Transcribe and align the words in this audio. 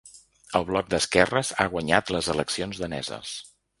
El 0.59 0.63
bloc 0.69 0.87
d’esquerres 0.93 1.51
ha 1.57 1.67
guanyat 1.75 2.11
les 2.17 2.31
eleccions 2.35 2.81
daneses. 2.87 3.37